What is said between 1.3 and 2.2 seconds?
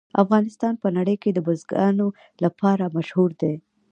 د بزګانو